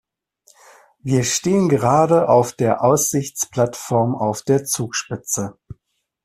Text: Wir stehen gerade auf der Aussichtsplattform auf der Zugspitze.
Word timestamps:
Wir 1.03 1.23
stehen 1.23 1.69
gerade 1.69 2.27
auf 2.27 2.53
der 2.53 2.83
Aussichtsplattform 2.83 4.15
auf 4.15 4.41
der 4.41 4.65
Zugspitze. 4.65 5.59